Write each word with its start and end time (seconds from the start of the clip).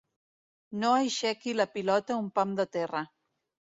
No 0.83 0.89
aixequi 1.01 1.55
la 1.59 1.67
pilota 1.75 2.19
un 2.25 2.33
pam 2.39 2.59
de 2.61 2.67
terra. 2.79 3.05